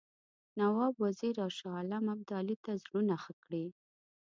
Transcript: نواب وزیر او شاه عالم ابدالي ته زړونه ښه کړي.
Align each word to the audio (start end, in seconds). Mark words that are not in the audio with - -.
نواب 0.59 0.93
وزیر 1.03 1.35
او 1.43 1.49
شاه 1.57 1.75
عالم 1.77 2.03
ابدالي 2.15 2.55
ته 2.63 2.71
زړونه 2.83 3.15
ښه 3.23 3.33
کړي. 3.43 3.65